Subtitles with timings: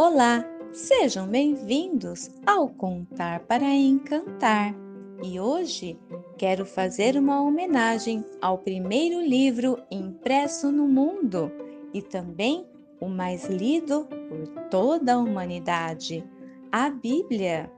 [0.00, 4.72] Olá, sejam bem-vindos ao Contar para Encantar.
[5.24, 5.98] E hoje
[6.36, 11.50] quero fazer uma homenagem ao primeiro livro impresso no mundo
[11.92, 12.64] e também
[13.00, 16.24] o mais lido por toda a humanidade,
[16.70, 17.68] a Bíblia.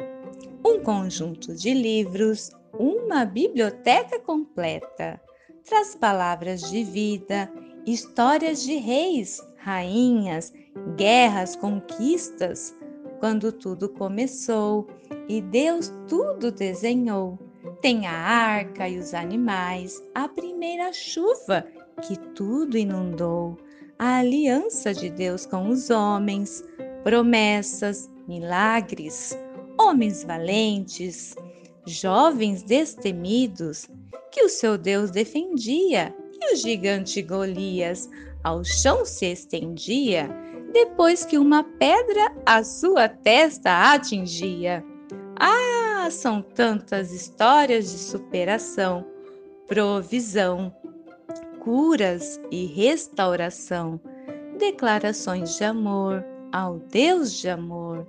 [0.62, 5.18] Um conjunto de livros, uma biblioteca completa.
[5.64, 7.50] Traz palavras de vida,
[7.86, 10.52] histórias de reis, rainhas,
[10.96, 12.76] guerras, conquistas,
[13.18, 14.86] quando tudo começou
[15.28, 17.38] e Deus tudo desenhou.
[17.80, 21.66] Tem a arca e os animais, a primeira chuva
[22.02, 23.56] que tudo inundou,
[23.98, 26.64] a aliança de Deus com os homens,
[27.04, 29.38] promessas, milagres,
[29.78, 31.34] homens valentes,
[31.86, 33.88] jovens destemidos,
[34.30, 38.08] que o seu Deus defendia, e o gigante Golias
[38.42, 40.28] ao chão se estendia
[40.72, 44.84] depois que uma pedra a sua testa atingia.
[45.38, 49.04] Ah, são tantas histórias de superação,
[49.66, 50.74] provisão,
[51.60, 54.00] curas e restauração,
[54.58, 58.06] declarações de amor ao Deus de amor,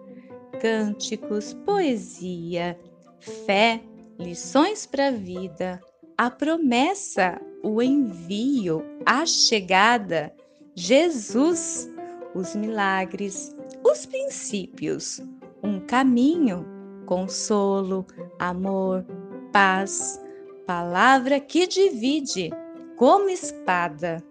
[0.59, 2.77] cânticos, poesia,
[3.19, 3.81] fé,
[4.19, 5.81] lições para a vida,
[6.17, 10.33] a promessa, o envio, a chegada,
[10.75, 11.91] Jesus
[12.33, 15.21] os milagres, os princípios,
[15.61, 16.65] um caminho,
[17.05, 18.05] consolo,
[18.39, 19.05] amor,
[19.51, 20.21] paz,
[20.65, 22.51] palavra que divide,
[22.95, 24.23] como espada,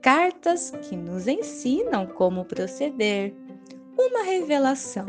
[0.00, 3.34] cartas que nos ensinam como proceder,
[3.96, 5.06] uma revelação,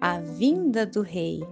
[0.00, 1.42] a vinda do Rei,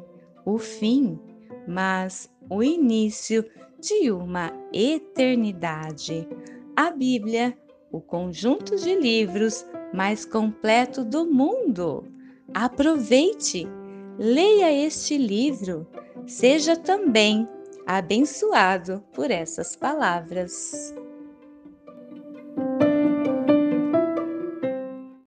[0.45, 1.19] o fim,
[1.67, 3.45] mas o início
[3.81, 6.28] de uma eternidade.
[6.77, 7.56] A Bíblia,
[7.91, 12.05] o conjunto de livros mais completo do mundo.
[12.53, 13.67] Aproveite,
[14.19, 15.86] leia este livro,
[16.27, 17.48] seja também
[17.86, 20.95] abençoado por essas palavras.